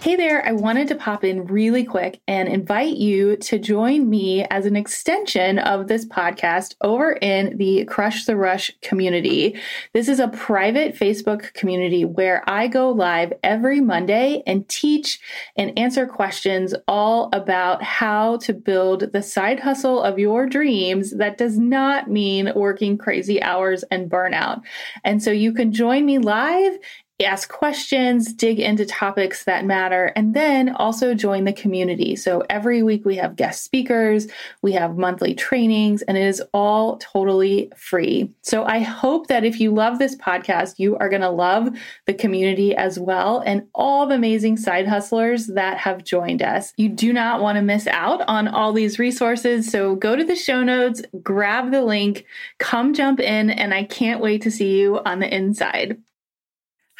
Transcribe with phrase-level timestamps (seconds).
[0.00, 4.44] Hey there, I wanted to pop in really quick and invite you to join me
[4.44, 9.58] as an extension of this podcast over in the Crush the Rush community.
[9.94, 15.18] This is a private Facebook community where I go live every Monday and teach
[15.56, 21.38] and answer questions all about how to build the side hustle of your dreams that
[21.38, 24.62] does not mean working crazy hours and burnout.
[25.02, 26.78] And so you can join me live
[27.26, 32.14] ask questions, dig into topics that matter, and then also join the community.
[32.14, 34.28] So every week we have guest speakers,
[34.62, 38.32] we have monthly trainings, and it is all totally free.
[38.42, 41.70] So I hope that if you love this podcast, you are going to love
[42.06, 46.72] the community as well and all the amazing side hustlers that have joined us.
[46.76, 49.68] You do not want to miss out on all these resources.
[49.68, 52.26] So go to the show notes, grab the link,
[52.58, 55.98] come jump in, and I can't wait to see you on the inside.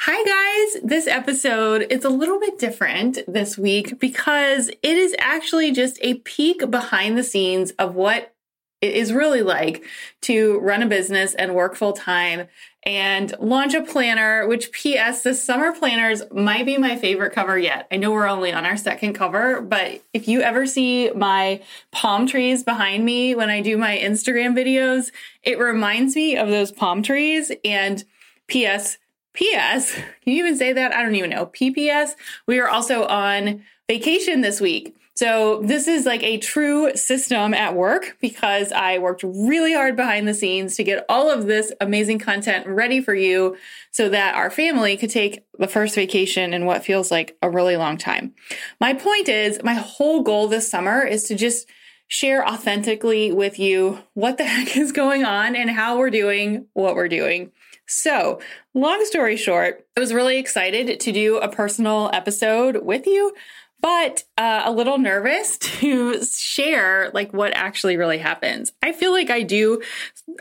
[0.03, 5.73] Hi guys, this episode is a little bit different this week because it is actually
[5.73, 8.33] just a peek behind the scenes of what
[8.81, 9.83] it is really like
[10.21, 12.47] to run a business and work full time
[12.85, 17.89] and launch a planner, which PS, the summer planners might be my favorite cover yet.
[17.91, 21.61] I know we're only on our second cover, but if you ever see my
[21.91, 25.11] palm trees behind me when I do my Instagram videos,
[25.43, 28.05] it reminds me of those palm trees and
[28.49, 28.99] PS,
[29.33, 29.95] P.S.
[29.95, 30.95] Can you even say that?
[30.95, 31.47] I don't even know.
[31.47, 32.15] P.P.S.
[32.47, 34.95] We are also on vacation this week.
[35.19, 40.29] So this is like a true system at work because I worked really hard behind
[40.29, 43.57] the scenes to get all of this amazing content ready for you
[43.91, 47.77] so that our family could take the first vacation in what feels like a really
[47.77, 48.33] long time.
[48.81, 51.67] My point is my whole goal this summer is to just
[52.07, 56.95] share authentically with you what the heck is going on and how we're doing what
[56.95, 57.51] we're doing.
[57.89, 58.41] So,
[58.75, 63.35] long story short, I was really excited to do a personal episode with you,
[63.81, 68.73] but uh, a little nervous to share like what actually really happens.
[68.83, 69.81] I feel like I do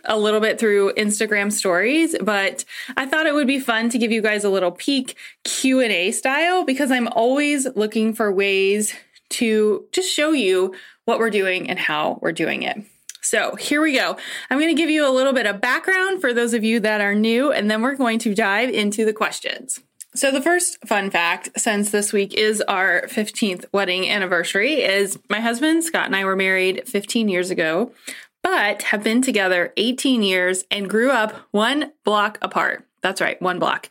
[0.04, 2.66] a little bit through Instagram stories, but
[2.98, 5.16] I thought it would be fun to give you guys a little peek
[5.46, 8.94] Q&A style because I'm always looking for ways
[9.30, 10.76] to just show you
[11.06, 12.84] what we're doing and how we're doing it.
[13.22, 14.18] So here we go.
[14.50, 17.02] I'm going to give you a little bit of background for those of you that
[17.02, 19.80] are new, and then we're going to dive into the questions.
[20.16, 25.40] So the first fun fact since this week is our 15th wedding anniversary is my
[25.40, 27.92] husband Scott and I were married 15 years ago,
[28.42, 32.84] but have been together 18 years and grew up one block apart.
[33.04, 33.90] That's right, one block.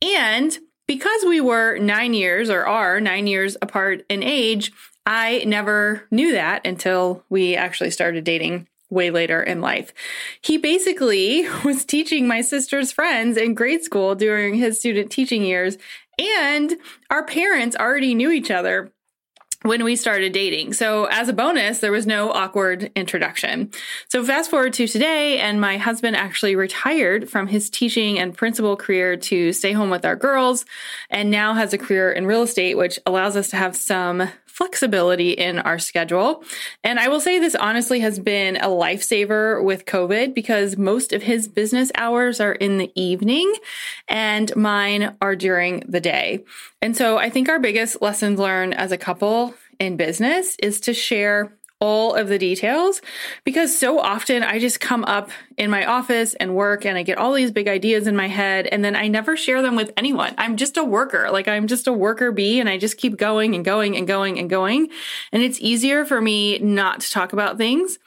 [0.00, 0.56] And
[0.86, 4.70] because we were 9 years or are 9 years apart in age,
[5.06, 9.92] I never knew that until we actually started dating way later in life.
[10.40, 15.76] He basically was teaching my sister's friends in grade school during his student teaching years,
[16.18, 16.76] and
[17.10, 18.92] our parents already knew each other
[19.62, 20.74] when we started dating.
[20.74, 23.70] So, as a bonus, there was no awkward introduction.
[24.08, 28.76] So, fast forward to today, and my husband actually retired from his teaching and principal
[28.76, 30.66] career to stay home with our girls,
[31.08, 35.32] and now has a career in real estate, which allows us to have some flexibility
[35.32, 36.44] in our schedule.
[36.84, 41.24] And I will say this honestly has been a lifesaver with COVID because most of
[41.24, 43.52] his business hours are in the evening
[44.06, 46.44] and mine are during the day.
[46.80, 50.94] And so I think our biggest lessons learned as a couple in business is to
[50.94, 53.02] share all of the details
[53.44, 57.18] because so often I just come up in my office and work and I get
[57.18, 60.34] all these big ideas in my head and then I never share them with anyone.
[60.38, 61.30] I'm just a worker.
[61.30, 64.38] Like I'm just a worker bee and I just keep going and going and going
[64.38, 64.88] and going.
[65.32, 67.98] And it's easier for me not to talk about things.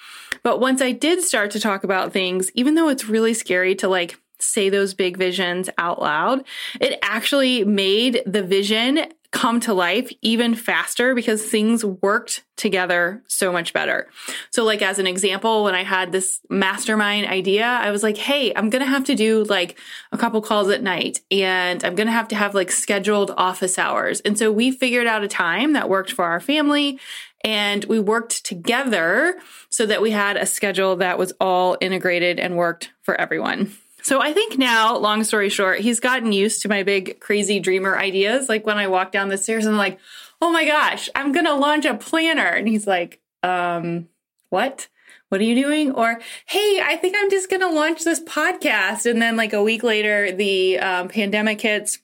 [0.44, 3.88] But once I did start to talk about things, even though it's really scary to
[3.88, 6.44] like say those big visions out loud,
[6.80, 13.52] it actually made the vision come to life even faster because things worked together so
[13.52, 14.10] much better.
[14.52, 18.54] So like as an example, when I had this mastermind idea, I was like, "Hey,
[18.56, 19.78] I'm going to have to do like
[20.12, 23.78] a couple calls at night and I'm going to have to have like scheduled office
[23.78, 27.00] hours." And so we figured out a time that worked for our family
[27.44, 29.40] and we worked together
[29.70, 33.74] so that we had a schedule that was all integrated and worked for everyone.
[34.04, 37.98] So I think now, long story short, he's gotten used to my big crazy dreamer
[37.98, 38.48] ideas.
[38.48, 40.00] Like when I walk down the stairs, and I'm like,
[40.42, 42.48] oh my gosh, I'm going to launch a planner.
[42.48, 44.08] And he's like, um,
[44.50, 44.88] what?
[45.30, 45.92] What are you doing?
[45.92, 49.10] Or, hey, I think I'm just going to launch this podcast.
[49.10, 52.00] And then, like, a week later, the um, pandemic hits.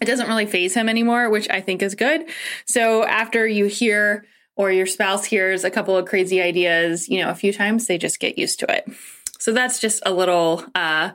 [0.00, 2.26] It doesn't really faze him anymore, which I think is good.
[2.64, 4.24] So, after you hear
[4.56, 7.98] or your spouse hears a couple of crazy ideas, you know, a few times, they
[7.98, 8.90] just get used to it.
[9.40, 11.10] So that's just a little uh,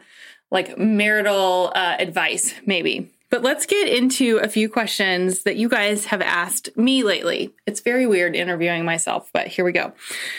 [0.52, 3.12] like marital uh, advice, maybe.
[3.30, 7.54] But let's get into a few questions that you guys have asked me lately.
[7.66, 9.94] It's very weird interviewing myself, but here we go.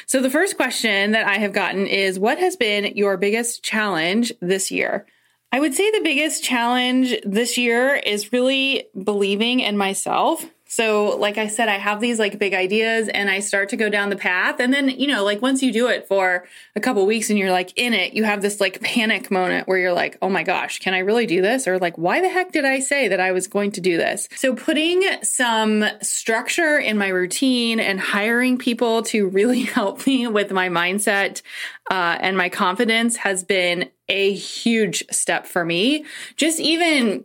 [0.07, 4.33] So, the first question that I have gotten is What has been your biggest challenge
[4.41, 5.07] this year?
[5.53, 10.45] I would say the biggest challenge this year is really believing in myself.
[10.69, 13.89] So, like I said, I have these like big ideas and I start to go
[13.89, 14.59] down the path.
[14.59, 17.53] And then, you know, like once you do it for a couple weeks and you're
[17.53, 20.81] like in it, you have this like panic moment where you're like, oh my gosh,
[20.81, 21.69] can I really do this?
[21.69, 24.29] Or like, why the heck did I say that I was going to do this?
[24.35, 30.51] So, putting some structure in my routine and hiring people to really help me with
[30.51, 31.43] my mindset
[31.91, 36.05] uh, and my confidence has been a huge step for me.
[36.37, 37.25] Just even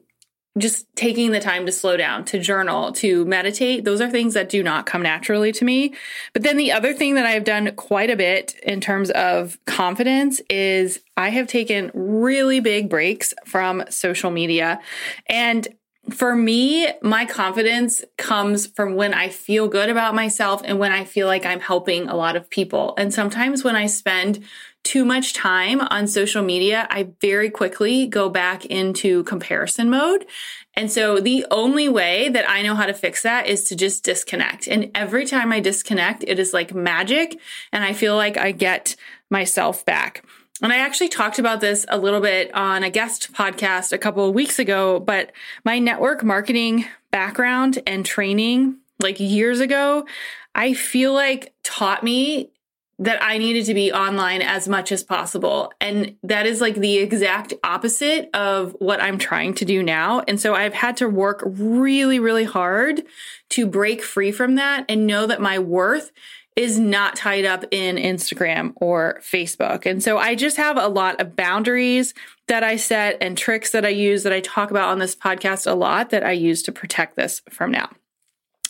[0.58, 4.50] just taking the time to slow down, to journal, to meditate, those are things that
[4.50, 5.94] do not come naturally to me.
[6.34, 10.42] But then the other thing that I've done quite a bit in terms of confidence
[10.50, 14.82] is I have taken really big breaks from social media.
[15.28, 15.68] And
[16.12, 21.06] for me, my confidence comes from when I feel good about myself and when I
[21.06, 22.94] feel like I'm helping a lot of people.
[22.98, 24.44] And sometimes when I spend
[24.84, 30.26] too much time on social media, I very quickly go back into comparison mode.
[30.74, 34.04] And so the only way that I know how to fix that is to just
[34.04, 34.68] disconnect.
[34.68, 37.40] And every time I disconnect, it is like magic.
[37.72, 38.96] And I feel like I get
[39.30, 40.24] myself back.
[40.62, 44.28] And I actually talked about this a little bit on a guest podcast a couple
[44.28, 45.32] of weeks ago, but
[45.66, 50.06] my network marketing background and training like years ago,
[50.54, 52.52] I feel like taught me
[53.00, 55.74] that I needed to be online as much as possible.
[55.82, 60.22] And that is like the exact opposite of what I'm trying to do now.
[60.28, 63.02] And so I've had to work really, really hard
[63.50, 66.12] to break free from that and know that my worth
[66.56, 69.86] is not tied up in Instagram or Facebook.
[69.86, 72.14] And so I just have a lot of boundaries
[72.48, 75.70] that I set and tricks that I use that I talk about on this podcast
[75.70, 77.90] a lot that I use to protect this from now.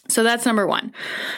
[0.08, 0.94] So that's number one.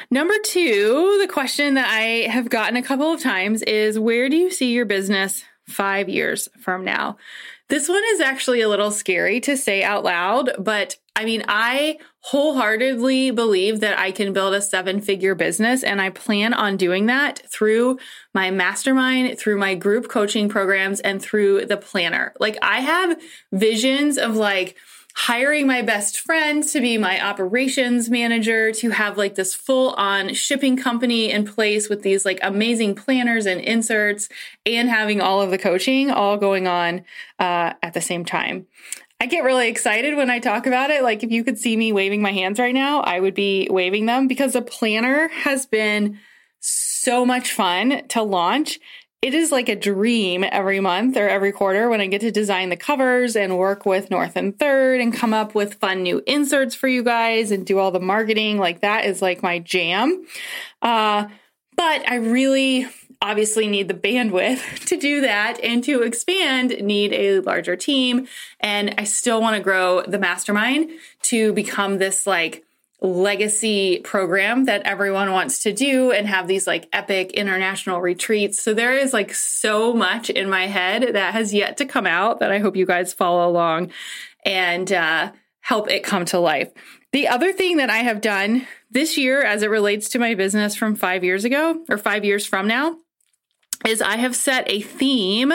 [0.10, 4.36] Number two, the question that I have gotten a couple of times is where do
[4.36, 7.18] you see your business five years from now?
[7.74, 11.98] This one is actually a little scary to say out loud, but I mean, I
[12.20, 17.08] wholeheartedly believe that I can build a seven figure business, and I plan on doing
[17.08, 17.98] that through
[18.32, 22.36] my mastermind, through my group coaching programs, and through the planner.
[22.40, 23.20] Like, I have
[23.52, 24.78] visions of like,
[25.16, 30.34] hiring my best friend to be my operations manager to have like this full on
[30.34, 34.28] shipping company in place with these like amazing planners and inserts
[34.66, 37.00] and having all of the coaching all going on
[37.40, 38.66] uh, at the same time.
[39.22, 41.02] I get really excited when I talk about it.
[41.02, 44.06] Like, if you could see me waving my hands right now, I would be waving
[44.06, 46.20] them because the planner has been
[46.60, 48.80] so much fun to launch
[49.24, 52.68] it is like a dream every month or every quarter when I get to design
[52.68, 56.76] the covers and work with North and Third and come up with fun new inserts
[56.76, 58.58] for you guys and do all the marketing.
[58.58, 60.26] Like that is like my jam.
[60.82, 61.28] Uh,
[61.78, 62.86] but I really
[63.22, 68.28] obviously need the bandwidth to do that and to expand need a larger team.
[68.60, 72.66] And I still want to grow the mastermind to become this like
[73.04, 78.62] legacy program that everyone wants to do and have these like epic international retreats.
[78.62, 82.40] So there is like so much in my head that has yet to come out
[82.40, 83.92] that I hope you guys follow along
[84.46, 86.72] and uh, help it come to life.
[87.12, 90.76] The other thing that I have done this year as it relates to my business
[90.76, 92.98] from five years ago or five years from now
[93.86, 95.52] is I have set a theme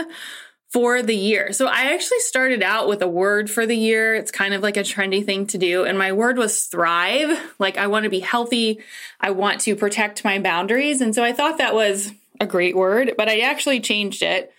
[0.70, 1.52] for the year.
[1.52, 4.14] So I actually started out with a word for the year.
[4.14, 5.84] It's kind of like a trendy thing to do.
[5.84, 7.38] And my word was thrive.
[7.58, 8.80] Like I want to be healthy.
[9.20, 11.00] I want to protect my boundaries.
[11.00, 14.52] And so I thought that was a great word, but I actually changed it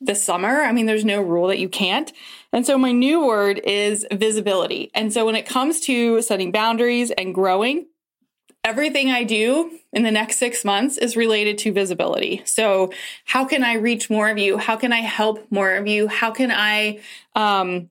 [0.00, 0.60] this summer.
[0.60, 2.12] I mean, there's no rule that you can't.
[2.52, 4.90] And so my new word is visibility.
[4.94, 7.86] And so when it comes to setting boundaries and growing,
[8.66, 12.42] everything I do in the next six months is related to visibility.
[12.44, 12.92] So,
[13.24, 14.58] how can I reach more of you?
[14.58, 16.08] How can I help more of you?
[16.08, 17.00] How can I
[17.36, 17.90] um,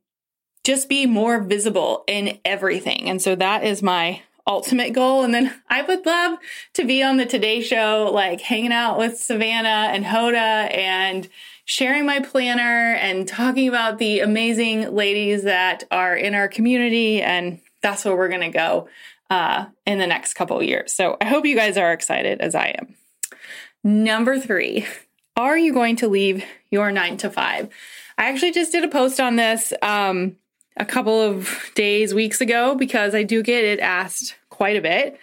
[0.65, 3.09] just be more visible in everything?
[3.09, 5.23] And so, that is my ultimate goal.
[5.23, 6.37] And then I would love
[6.73, 11.29] to be on the Today Show, like hanging out with Savannah and Hoda and
[11.63, 17.21] sharing my planner and talking about the amazing ladies that are in our community.
[17.21, 18.87] And that's where we're going to go
[19.29, 20.93] uh, in the next couple years.
[20.93, 22.95] So I hope you guys are excited as I am.
[23.83, 24.85] Number three,
[25.35, 27.69] are you going to leave your nine to five?
[28.17, 30.37] I actually just did a post on this um,
[30.77, 35.19] a couple of days, weeks ago, because I do get it asked quite a bit.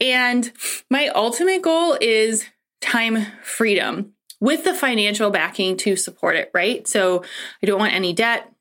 [0.00, 0.50] And
[0.90, 2.46] my ultimate goal is
[2.80, 6.86] time freedom with the financial backing to support it, right?
[6.86, 7.24] So
[7.62, 8.52] I don't want any debt.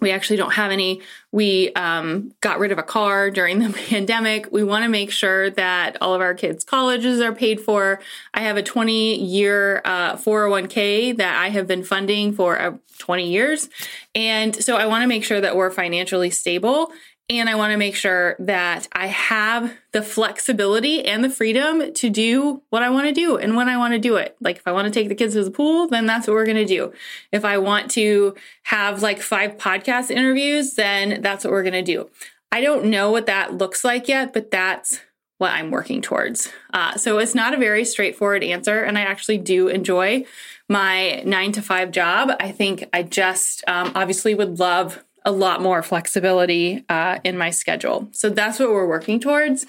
[0.00, 1.00] We actually don't have any.
[1.32, 4.50] We um, got rid of a car during the pandemic.
[4.52, 8.00] We want to make sure that all of our kids' colleges are paid for.
[8.32, 13.28] I have a 20 year uh, 401k that I have been funding for uh, 20
[13.28, 13.68] years.
[14.14, 16.92] And so I want to make sure that we're financially stable
[17.30, 22.10] and I want to make sure that I have the flexibility and the freedom to
[22.10, 24.36] do what I want to do and when I want to do it.
[24.40, 26.44] Like if I want to take the kids to the pool, then that's what we're
[26.44, 26.92] going to do.
[27.32, 31.82] If I want to have like five podcast interviews, then that's what we're going to
[31.82, 32.10] do.
[32.52, 35.00] I don't know what that looks like yet, but that's
[35.38, 36.52] what I'm working towards.
[36.72, 38.84] Uh, so it's not a very straightforward answer.
[38.84, 40.24] And I actually do enjoy
[40.68, 42.30] my nine to five job.
[42.38, 47.50] I think I just um, obviously would love a lot more flexibility uh, in my
[47.50, 48.08] schedule.
[48.12, 49.66] So that's what we're working towards.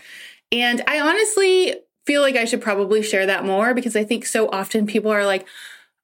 [0.52, 4.50] And I honestly feel like I should probably share that more because I think so
[4.50, 5.48] often people are like,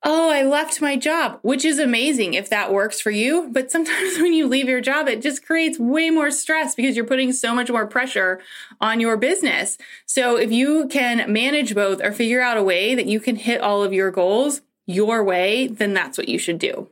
[0.04, 3.50] oh, I left my job, which is amazing if that works for you.
[3.52, 7.06] But sometimes when you leave your job, it just creates way more stress because you're
[7.06, 8.42] putting so much more pressure
[8.80, 9.78] on your business.
[10.06, 13.62] So if you can manage both or figure out a way that you can hit
[13.62, 16.88] all of your goals your way, then that's what you should do.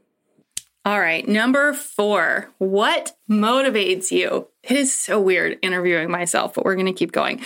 [0.85, 4.47] All right, number four, what motivates you?
[4.63, 7.41] It is so weird interviewing myself, but we're going to keep going.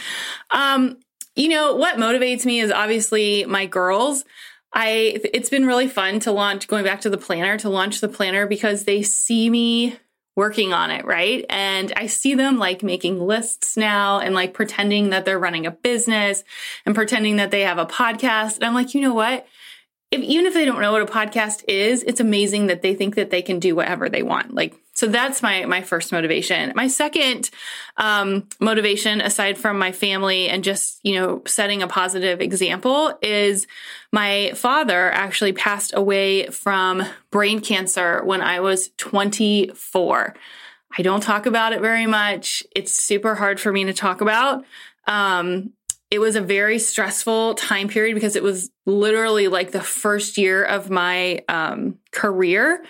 [0.51, 0.99] Um,
[1.35, 4.23] you know, what motivates me is obviously my girls.
[4.71, 8.07] I it's been really fun to launch going back to the planner to launch the
[8.07, 9.97] planner because they see me
[10.35, 11.45] working on it, right?
[11.49, 15.71] And I see them like making lists now and like pretending that they're running a
[15.71, 16.43] business
[16.85, 18.55] and pretending that they have a podcast.
[18.55, 19.45] And I'm like, you know what?
[20.13, 23.15] If, even if they don't know what a podcast is, it's amazing that they think
[23.15, 24.53] that they can do whatever they want.
[24.53, 26.71] Like, so that's my my first motivation.
[26.75, 27.49] My second
[27.97, 33.65] um, motivation, aside from my family and just you know setting a positive example, is
[34.11, 37.01] my father actually passed away from
[37.31, 40.35] brain cancer when I was 24.
[40.95, 42.61] I don't talk about it very much.
[42.75, 44.63] It's super hard for me to talk about.
[45.07, 45.73] Um,
[46.13, 50.63] it was a very stressful time period because it was literally like the first year
[50.63, 52.85] of my um, career.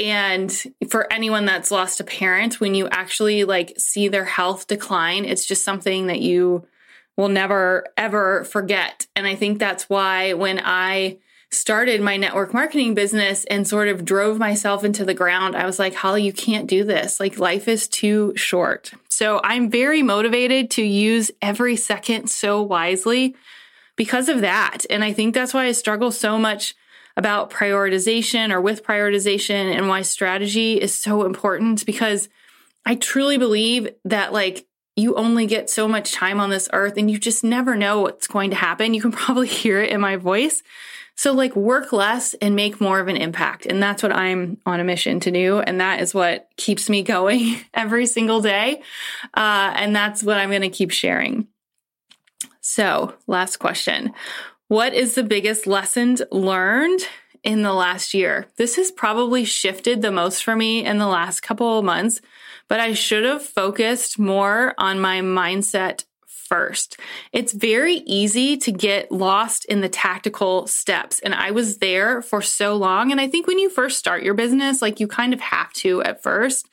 [0.00, 0.50] And
[0.88, 5.44] for anyone that's lost a parent, when you actually like see their health decline, it's
[5.44, 6.66] just something that you
[7.18, 9.08] will never ever forget.
[9.14, 11.18] And I think that's why when I
[11.50, 15.78] started my network marketing business and sort of drove myself into the ground, I was
[15.78, 17.20] like, Holly, you can't do this.
[17.20, 18.92] Like, life is too short.
[19.14, 23.36] So I'm very motivated to use every second so wisely
[23.96, 24.84] because of that.
[24.90, 26.74] And I think that's why I struggle so much
[27.16, 32.28] about prioritization or with prioritization and why strategy is so important because
[32.84, 34.66] I truly believe that, like,
[34.96, 38.26] you only get so much time on this earth and you just never know what's
[38.26, 38.94] going to happen.
[38.94, 40.62] You can probably hear it in my voice.
[41.16, 43.66] So, like, work less and make more of an impact.
[43.66, 45.60] And that's what I'm on a mission to do.
[45.60, 48.82] And that is what keeps me going every single day.
[49.32, 51.46] Uh, and that's what I'm going to keep sharing.
[52.60, 54.12] So, last question
[54.68, 57.00] What is the biggest lesson learned
[57.42, 58.46] in the last year?
[58.56, 62.20] This has probably shifted the most for me in the last couple of months,
[62.68, 66.04] but I should have focused more on my mindset
[66.48, 66.98] first.
[67.32, 71.20] It's very easy to get lost in the tactical steps.
[71.20, 73.10] And I was there for so long.
[73.10, 76.02] And I think when you first start your business, like you kind of have to
[76.02, 76.68] at first.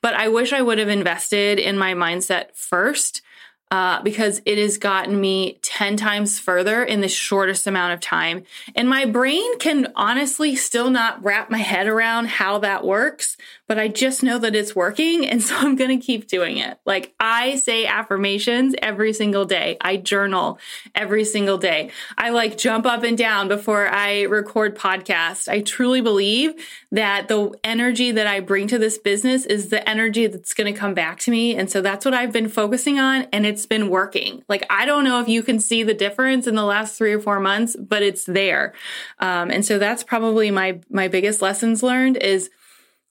[0.00, 3.22] But I wish I would have invested in my mindset first.
[3.70, 8.44] Uh, because it has gotten me 10 times further in the shortest amount of time.
[8.74, 13.78] And my brain can honestly still not wrap my head around how that works, but
[13.78, 15.26] I just know that it's working.
[15.26, 16.78] And so I'm going to keep doing it.
[16.84, 19.76] Like I say affirmations every single day.
[19.80, 20.58] I journal
[20.94, 21.90] every single day.
[22.16, 25.48] I like jump up and down before I record podcasts.
[25.48, 26.54] I truly believe
[26.90, 30.78] that the energy that I bring to this business is the energy that's going to
[30.78, 31.54] come back to me.
[31.54, 33.26] And so that's what I've been focusing on.
[33.32, 34.42] And it's been working.
[34.48, 37.20] Like, I don't know if you can see the difference in the last three or
[37.20, 38.72] four months, but it's there.
[39.18, 42.48] Um, and so that's probably my, my biggest lessons learned is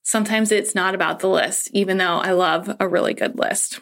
[0.02, 3.80] sometimes it's not about the list, even though I love a really good list.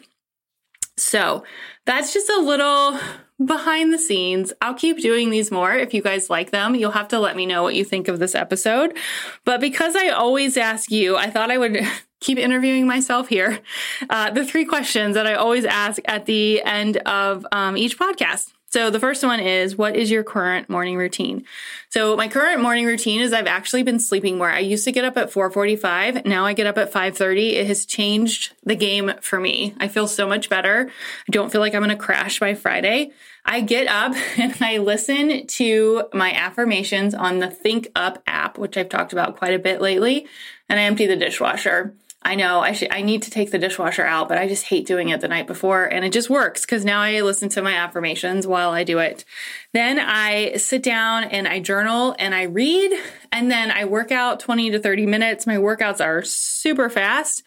[0.98, 1.44] So
[1.86, 2.98] that's just a little
[3.44, 4.52] behind the scenes.
[4.62, 5.72] I'll keep doing these more.
[5.72, 8.18] If you guys like them, you'll have to let me know what you think of
[8.18, 8.96] this episode.
[9.44, 11.80] But because I always ask you, I thought I would
[12.20, 13.60] keep interviewing myself here.
[14.08, 18.52] Uh, the three questions that I always ask at the end of um, each podcast.
[18.76, 21.46] So the first one is what is your current morning routine?
[21.88, 24.50] So my current morning routine is I've actually been sleeping more.
[24.50, 27.54] I used to get up at 4:45, now I get up at 5:30.
[27.54, 29.74] It has changed the game for me.
[29.80, 30.90] I feel so much better.
[31.26, 33.12] I don't feel like I'm going to crash by Friday.
[33.46, 38.90] I get up and I listen to my affirmations on the ThinkUp app, which I've
[38.90, 40.26] talked about quite a bit lately,
[40.68, 41.94] and I empty the dishwasher.
[42.26, 44.84] I know I should I need to take the dishwasher out, but I just hate
[44.84, 47.74] doing it the night before and it just works cuz now I listen to my
[47.74, 49.24] affirmations while I do it.
[49.72, 52.92] Then I sit down and I journal and I read
[53.30, 55.46] and then I work out 20 to 30 minutes.
[55.46, 57.44] My workouts are super fast.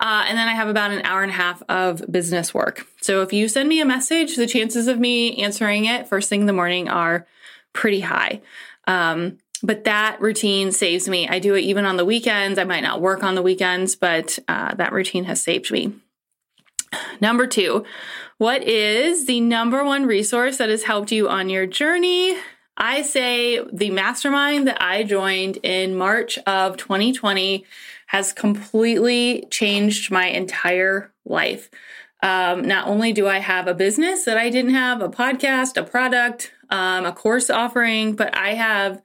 [0.00, 2.86] Uh, and then I have about an hour and a half of business work.
[3.02, 6.40] So if you send me a message, the chances of me answering it first thing
[6.40, 7.26] in the morning are
[7.74, 8.40] pretty high.
[8.86, 11.28] Um, but that routine saves me.
[11.28, 12.58] I do it even on the weekends.
[12.58, 15.94] I might not work on the weekends, but uh, that routine has saved me.
[17.20, 17.84] Number two,
[18.38, 22.36] what is the number one resource that has helped you on your journey?
[22.76, 27.64] I say the mastermind that I joined in March of 2020
[28.06, 31.70] has completely changed my entire life.
[32.22, 35.82] Um, not only do I have a business that I didn't have, a podcast, a
[35.82, 39.02] product, um, a course offering, but I have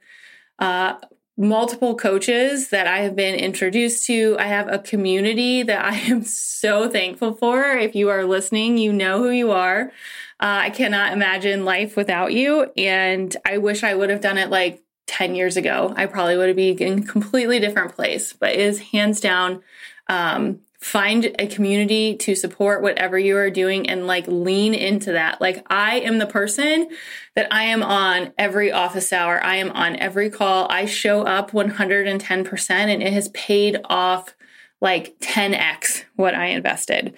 [0.58, 0.94] uh,
[1.36, 4.36] multiple coaches that I have been introduced to.
[4.38, 7.62] I have a community that I am so thankful for.
[7.64, 9.92] If you are listening, you know who you are.
[10.40, 12.70] Uh, I cannot imagine life without you.
[12.76, 15.94] And I wish I would have done it like 10 years ago.
[15.96, 19.62] I probably would have been in a completely different place, but it is hands down
[20.08, 25.40] um, find a community to support whatever you are doing and like lean into that.
[25.40, 26.88] Like I am the person
[27.34, 29.42] that I am on every office hour.
[29.42, 30.68] I am on every call.
[30.70, 34.34] I show up 110% and it has paid off
[34.80, 37.14] like 10x what I invested.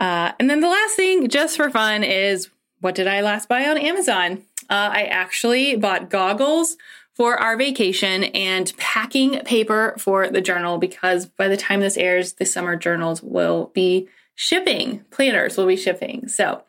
[0.00, 3.66] Uh, and then the last thing, just for fun, is what did I last buy
[3.66, 4.42] on Amazon?
[4.68, 6.76] Uh, I actually bought goggles
[7.16, 12.34] for our vacation and packing paper for the journal because by the time this airs,
[12.34, 14.06] the summer journals will be
[14.38, 15.02] shipping.
[15.10, 16.28] Planners will be shipping.
[16.28, 16.62] So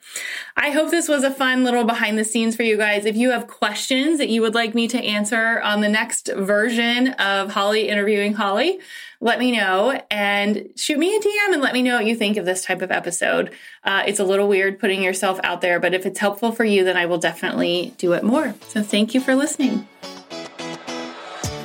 [0.55, 3.05] I hope this was a fun little behind the scenes for you guys.
[3.05, 7.10] If you have questions that you would like me to answer on the next version
[7.10, 8.79] of Holly interviewing Holly,
[9.19, 12.38] let me know and shoot me a DM and let me know what you think
[12.38, 13.51] of this type of episode.
[13.83, 16.86] Uh, it's a little weird putting yourself out there, but if it's helpful for you,
[16.86, 18.55] then I will definitely do it more.
[18.69, 19.88] So thank you for listening.